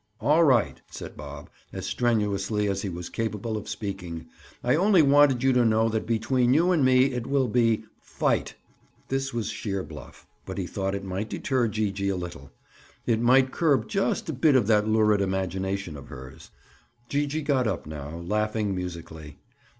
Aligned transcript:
"All 0.19 0.43
right," 0.43 0.81
said 0.89 1.15
Bob, 1.15 1.51
as 1.71 1.85
strenuously 1.85 2.67
as 2.67 2.81
he 2.81 2.89
was 2.89 3.07
capable 3.07 3.55
of 3.55 3.69
speaking. 3.69 4.25
"I 4.63 4.75
only 4.75 5.03
wanted 5.03 5.43
you 5.43 5.53
to 5.53 5.63
know 5.63 5.89
that 5.89 6.07
between 6.07 6.55
you 6.55 6.71
and 6.71 6.83
me 6.83 7.13
it 7.13 7.27
will 7.27 7.47
be—fight!" 7.47 8.55
This 9.09 9.31
was 9.31 9.49
sheer 9.51 9.83
bluff, 9.83 10.25
but 10.43 10.57
he 10.57 10.65
thought 10.65 10.95
it 10.95 11.03
might 11.03 11.29
deter 11.29 11.67
Gee 11.67 11.91
gee 11.91 12.09
a 12.09 12.15
little. 12.15 12.51
It 13.05 13.21
might 13.21 13.51
curb 13.51 13.87
just 13.87 14.27
a 14.27 14.33
bit 14.33 14.53
that 14.65 14.87
lurid 14.87 15.21
imagination 15.21 15.95
of 15.95 16.07
hers. 16.07 16.49
Gee 17.07 17.27
gee 17.27 17.43
got 17.43 17.67
up 17.67 17.85
now, 17.85 18.17
laughing 18.25 18.73
musically. 18.73 19.37